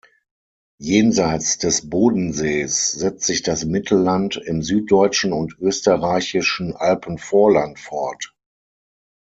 Jenseits 0.79 1.59
des 1.59 1.87
Bodensees 1.87 2.91
setzt 2.91 3.25
sich 3.27 3.43
das 3.43 3.65
Mittelland 3.65 4.35
im 4.35 4.63
süddeutschen 4.63 5.31
und 5.31 5.55
österreichischen 5.59 6.75
Alpenvorland 6.75 7.77
fort. 7.77 8.33